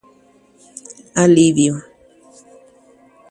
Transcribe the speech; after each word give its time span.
Py'avevúi. 1.13 1.73